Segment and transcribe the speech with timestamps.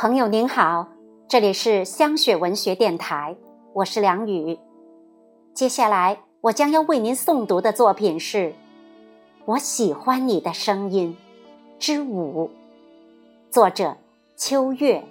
[0.00, 0.86] 朋友您好，
[1.26, 3.34] 这里是香雪文学电台，
[3.72, 4.56] 我是梁宇。
[5.52, 8.38] 接下来我将要为您诵读的作品是
[9.44, 11.16] 《我喜欢你的声音》
[11.84, 12.48] 之舞，
[13.50, 13.96] 作者
[14.36, 15.02] 秋月。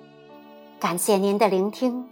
[0.79, 2.07] 感谢您的聆听。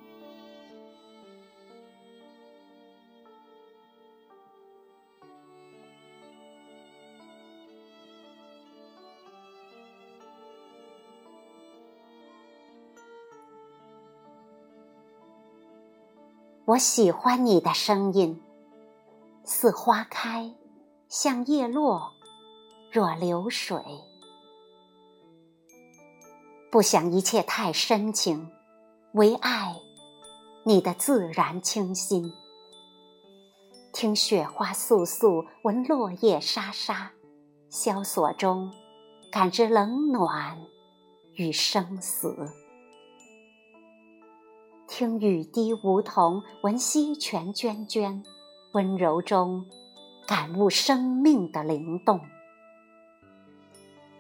[16.68, 18.42] 我喜欢你的声音，
[19.44, 20.52] 似花开，
[21.08, 22.12] 像叶落，
[22.92, 23.78] 若流水。
[26.72, 28.50] 不想一切太深情，
[29.14, 29.76] 唯爱
[30.64, 32.34] 你的自然清新。
[33.94, 37.12] 听雪花簌簌，闻落叶沙沙，
[37.70, 38.74] 萧索中
[39.32, 40.58] 感知冷暖
[41.36, 42.65] 与生死。
[44.98, 48.24] 听雨滴梧桐，闻溪泉涓涓，
[48.72, 49.66] 温柔中
[50.26, 52.22] 感悟生命的灵动。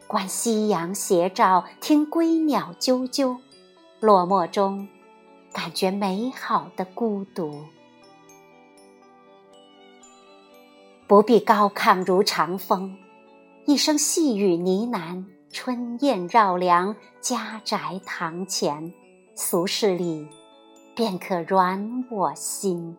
[0.05, 3.37] 观夕阳斜照，听归鸟啾啾，
[4.01, 4.85] 落寞中
[5.53, 7.63] 感觉美好的孤独。
[11.07, 12.97] 不必高亢如长风，
[13.65, 18.93] 一声细雨呢喃，春燕绕梁，家宅堂前，
[19.35, 20.27] 俗世里。
[20.95, 22.95] 便可软我心，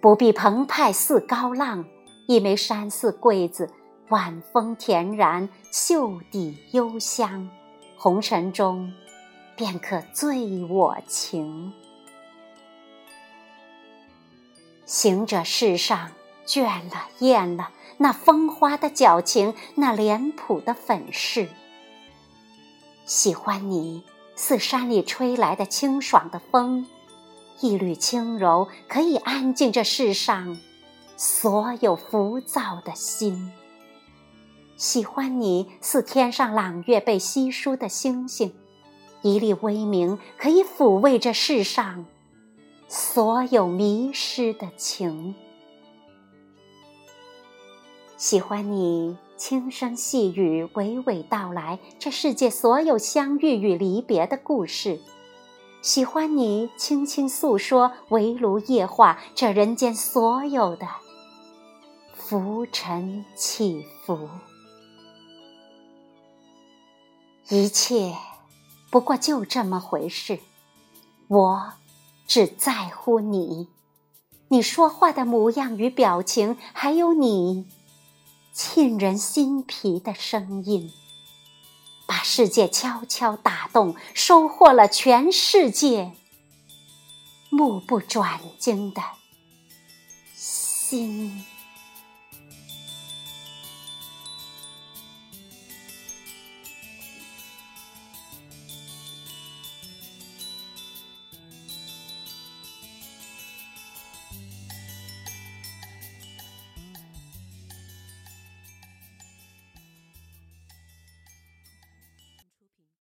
[0.00, 1.84] 不必澎湃似高浪，
[2.26, 3.70] 一枚山似桂子，
[4.08, 7.50] 晚风恬然，袖底幽香，
[7.98, 8.90] 红尘中
[9.54, 11.70] 便可醉我情。
[14.86, 16.12] 行者世上
[16.46, 21.50] 倦了厌了，那风花的矫情，那脸谱的粉饰，
[23.04, 24.02] 喜欢你。
[24.42, 26.86] 似山里吹来的清爽的风，
[27.60, 30.58] 一缕轻柔可以安静这世上
[31.14, 33.52] 所有浮躁的心。
[34.78, 38.54] 喜欢你似天上朗月被稀疏的星星，
[39.20, 42.06] 一粒微明可以抚慰这世上
[42.88, 45.34] 所有迷失的情。
[48.20, 49.16] 喜欢你。
[49.38, 55.00] 轻声细语，娓娓道来这世界所有相遇与离别的故事。
[55.80, 60.86] 喜欢你轻轻诉说，围炉夜话这人间所有的
[62.12, 64.28] 浮沉起伏。
[67.48, 68.14] 一切
[68.90, 70.40] 不过就这么回事。
[71.28, 71.72] 我
[72.26, 73.68] 只在乎你，
[74.48, 77.66] 你说话的模样与表情，还有你。
[78.52, 80.92] 沁人心脾的声音，
[82.06, 86.12] 把世界悄悄打动，收获了全世界
[87.48, 89.02] 目不转睛的
[90.34, 91.44] 心。